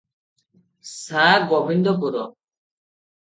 Sa: 0.91 1.27
Gobindpur. 1.51 2.25